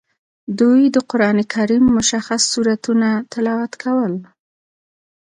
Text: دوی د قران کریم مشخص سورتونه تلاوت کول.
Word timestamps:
دوی 0.59 0.81
د 0.95 0.97
قران 1.11 1.37
کریم 1.53 1.83
مشخص 1.97 2.41
سورتونه 2.53 3.09
تلاوت 3.31 3.73
کول. 3.83 4.13